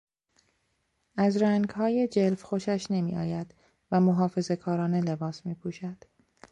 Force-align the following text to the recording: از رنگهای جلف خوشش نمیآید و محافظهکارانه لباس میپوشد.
از 1.17 1.37
رنگهای 1.41 2.07
جلف 2.07 2.43
خوشش 2.43 2.87
نمیآید 2.91 3.53
و 3.91 3.99
محافظهکارانه 3.99 5.01
لباس 5.01 5.45
میپوشد. 5.45 5.97